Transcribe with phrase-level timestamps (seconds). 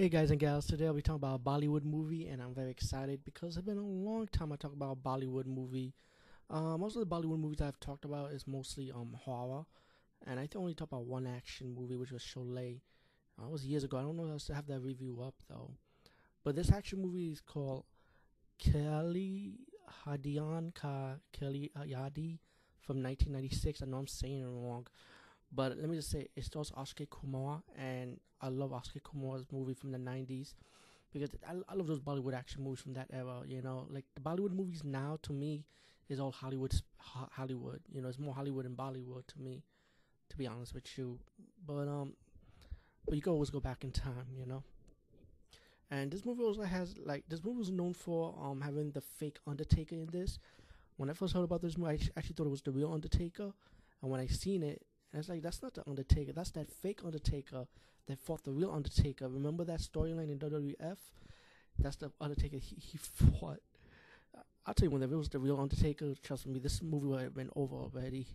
[0.00, 2.70] Hey guys and gals, today I'll be talking about a Bollywood movie and I'm very
[2.70, 5.92] excited because it's been a long time I talk about a Bollywood movie.
[6.48, 9.64] Uh, most of the Bollywood movies I've talked about is mostly um horror
[10.24, 12.80] and I I only talk about one action movie which was Sholay.
[13.42, 13.98] Uh, it was years ago.
[13.98, 15.72] I don't know if I still have that review up though.
[16.44, 17.82] But this action movie is called
[18.56, 19.54] Kelly
[20.06, 22.38] Hadian Ka Kelly Yadi
[22.78, 23.82] from 1996.
[23.82, 24.86] I know I'm saying it wrong.
[25.52, 29.74] But let me just say, it stars Akshay Kumar, and I love Akshay Kumar's movie
[29.74, 30.54] from the 90s
[31.12, 33.40] because I, I love those Bollywood action movies from that era.
[33.46, 35.64] You know, like the Bollywood movies now to me
[36.08, 36.74] is all Hollywood.
[36.98, 39.62] Hollywood, you know, it's more Hollywood than Bollywood to me,
[40.30, 41.18] to be honest with you.
[41.66, 42.14] But um,
[43.06, 44.62] but you can always go back in time, you know.
[45.90, 49.38] And this movie also has like this movie was known for um having the fake
[49.46, 50.38] Undertaker in this.
[50.96, 53.52] When I first heard about this movie, I actually thought it was the real Undertaker,
[54.02, 56.32] and when I seen it, and it's like that's not the Undertaker.
[56.32, 57.66] That's that fake Undertaker
[58.06, 59.28] that fought the real Undertaker.
[59.28, 60.96] Remember that storyline in WWF?
[61.78, 63.60] That's the Undertaker he, he fought.
[64.66, 66.14] I'll tell you when it was the real Undertaker.
[66.22, 68.26] Trust me, this movie would have been over already.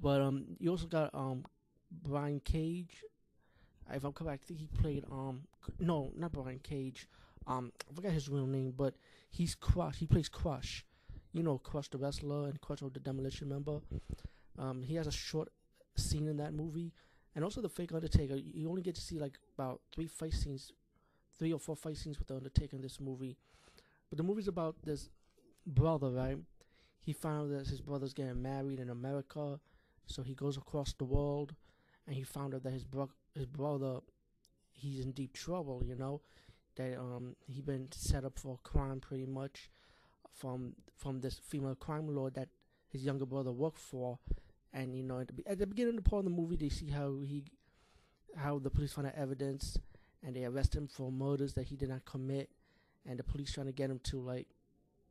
[0.00, 1.44] But um, you also got um,
[1.90, 3.02] Brian Cage.
[3.92, 5.42] If I'm correct, I think he played um,
[5.78, 7.08] no, not Brian Cage.
[7.46, 8.94] Um, I forgot his real name, but
[9.30, 9.96] he's Crush.
[9.96, 10.84] He plays Crush.
[11.32, 13.80] You know, Crush the wrestler and Crush the Demolition member.
[14.58, 15.48] Um, he has a short
[15.98, 16.92] scene in that movie,
[17.34, 18.36] and also the fake Undertaker.
[18.36, 20.72] You only get to see like about three fight scenes,
[21.38, 23.36] three or four fight scenes with the Undertaker in this movie.
[24.10, 25.10] But the movie's about this
[25.66, 26.38] brother, right?
[27.00, 29.60] He found that his brother's getting married in America,
[30.06, 31.54] so he goes across the world,
[32.06, 34.00] and he found out that his bro- his brother,
[34.72, 35.82] he's in deep trouble.
[35.84, 36.20] You know,
[36.76, 39.70] that um he been set up for a crime pretty much,
[40.32, 42.48] from from this female crime lord that
[42.88, 44.18] his younger brother worked for,
[44.76, 47.18] and you know at the, beginning of the part of the movie they see how
[47.24, 47.42] he
[48.36, 49.78] how the police find evidence
[50.22, 52.50] and they arrest him for murders that he did not commit.
[53.08, 54.48] And the police trying to get him to like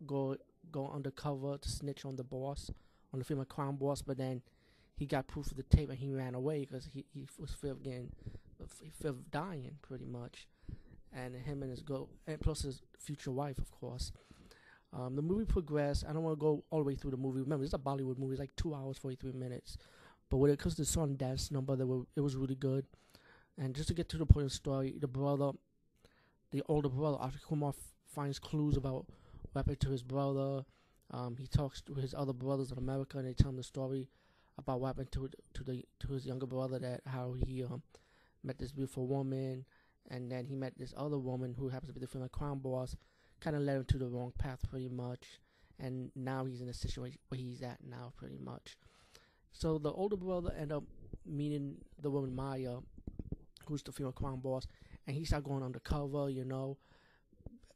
[0.06, 0.36] go
[0.72, 2.70] go undercover to snitch on the boss
[3.14, 4.02] on the female crime boss.
[4.02, 4.42] But then
[4.98, 7.72] he got proof of the tape and he ran away because he, he was fear
[7.72, 8.12] of getting
[9.02, 10.48] fear of dying pretty much.
[11.14, 14.12] And him and his go and plus his future wife of course
[14.98, 16.06] um, the movie progressed.
[16.08, 17.42] I don't want to go all the way through the movie.
[17.42, 18.34] Remember, it's a Bollywood movie.
[18.34, 19.78] It's like two hours, 43 minutes.
[20.30, 22.86] But when it comes to the song dance number, they were, it was really good.
[23.58, 25.52] And just to get to the point of the story, the brother,
[26.52, 27.76] the older brother, Akshay Kumar, f-
[28.08, 29.06] finds clues about
[29.52, 30.66] what to his brother.
[31.12, 34.10] Um, he talks to his other brothers in America, and they tell him the story
[34.58, 36.80] about what happened to to the to his younger brother.
[36.80, 37.84] That how he um,
[38.44, 39.66] met this beautiful woman,
[40.10, 42.98] and then he met this other woman who happens to be the female crime boss
[43.46, 45.40] kind of led him to the wrong path pretty much.
[45.80, 48.76] And now he's in a situation where he's at now pretty much.
[49.52, 50.84] So the older brother ended up
[51.26, 52.78] meeting the woman Maya,
[53.68, 54.68] who's the female crime boss,
[55.06, 56.78] and he started going undercover, you know,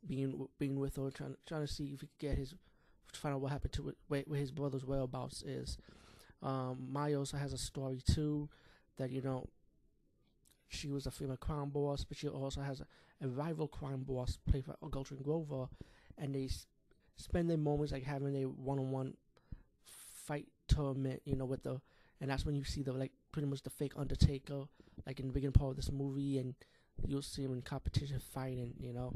[0.07, 2.55] being being with her, trying trying to see if he could get his
[3.13, 5.77] find out what happened to where, where his brother's whereabouts is.
[6.41, 8.49] Um, Maya also has a story too,
[8.97, 9.47] that you know
[10.69, 12.87] she was a female crime boss, but she also has a,
[13.25, 15.67] a rival crime boss played by Gulshan Grover,
[16.17, 16.67] and they s-
[17.17, 19.15] spend their moments like having a one-on-one
[20.25, 21.79] fight tournament, you know, with the,
[22.21, 24.63] and that's when you see the like pretty much the fake Undertaker,
[25.05, 26.55] like in the beginning part of this movie, and
[27.07, 29.13] you'll see him in competition fighting, you know,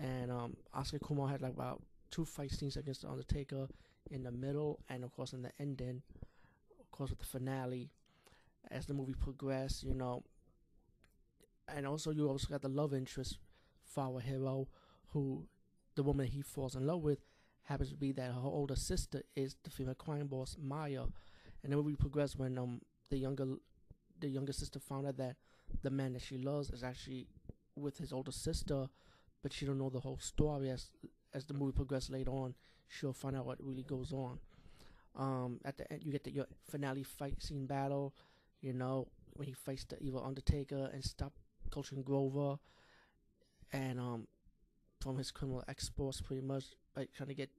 [0.00, 3.68] and um, Akshay Kumar had like about two fight scenes against the Undertaker
[4.10, 6.02] in the middle, and of course in the ending,
[6.80, 7.90] of course with the finale.
[8.70, 10.24] As the movie progressed, you know,
[11.74, 13.38] and also you also got the love interest
[13.84, 14.68] for our hero,
[15.08, 15.46] who
[15.94, 17.20] the woman he falls in love with
[17.64, 21.04] happens to be that her older sister is the female crime boss Maya,
[21.62, 23.46] and then we progress when um the younger
[24.20, 25.36] the younger sister found out that
[25.82, 27.26] the man that she loves is actually
[27.76, 28.86] with his older sister,
[29.42, 30.90] but she don't know the whole story as
[31.34, 32.54] as the movie progresses later on.
[32.88, 34.38] She'll find out what really goes on.
[35.16, 38.14] Um, at the end, you get the your finale fight scene battle.
[38.60, 41.32] You know when he fights the evil Undertaker and stop
[41.72, 42.58] Gulshan Grover,
[43.72, 44.26] and um,
[45.00, 46.64] from his criminal exports, pretty much
[46.96, 47.50] like trying to get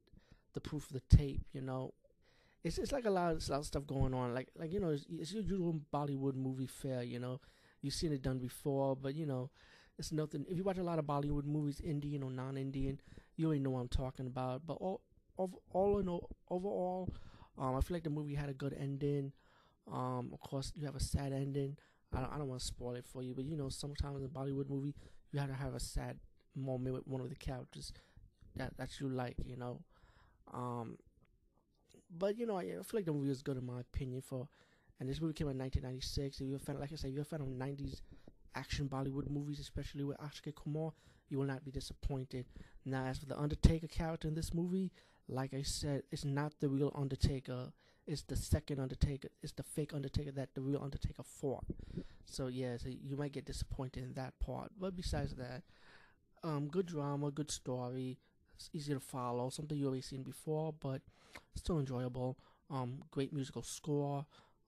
[0.54, 1.42] the proof of the tape.
[1.54, 1.94] You know,
[2.64, 4.34] it's it's like a lot of, a lot of stuff going on.
[4.34, 7.04] Like like you know, it's, it's your usual Bollywood movie fare.
[7.04, 7.42] You know,
[7.82, 9.50] you've seen it done before, but you know,
[9.98, 10.46] it's nothing.
[10.50, 13.00] If you watch a lot of Bollywood movies, Indian or non-Indian,
[13.36, 14.66] you already know what I'm talking about.
[14.66, 15.02] But all
[15.38, 17.10] of all in all, overall,
[17.58, 19.34] um, I feel like the movie had a good ending.
[19.92, 21.78] Um, of course, you have a sad ending.
[22.14, 24.26] I don't, I don't want to spoil it for you, but you know, sometimes in
[24.26, 24.96] a Bollywood movie,
[25.32, 26.18] you have to have a sad
[26.56, 27.92] moment with one of the characters
[28.56, 29.82] that that you like, you know.
[30.54, 30.98] Um,
[32.18, 34.22] but you know, I, I feel like the movie is good in my opinion.
[34.22, 34.48] For
[35.00, 36.40] and this movie came out in 1996.
[36.42, 38.02] If you're a fan, like I said, if you're a fan of 90s
[38.56, 40.92] action Bollywood movies, especially with Akshay Kumar,
[41.30, 42.46] you will not be disappointed.
[42.86, 44.92] Now, as for the Undertaker character in this movie,
[45.28, 47.72] like I said, it's not the real Undertaker.
[48.06, 49.30] It's the second Undertaker.
[49.42, 51.64] It's the fake Undertaker that the real Undertaker fought.
[52.26, 54.72] So yeah, so you might get disappointed in that part.
[54.80, 55.64] But besides that,
[56.44, 58.18] um, good drama, good story.
[58.56, 59.50] It's easy to follow.
[59.50, 61.02] Something you already seen before, but
[61.56, 62.38] still enjoyable.
[62.70, 64.26] Um, great musical score.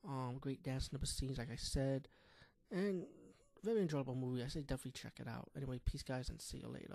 [0.08, 2.08] Um, great dance number scenes, like I said,
[2.72, 3.06] and
[3.64, 4.44] very enjoyable movie.
[4.44, 5.50] I say definitely check it out.
[5.58, 6.94] Anyway, peace, guys, and see you later.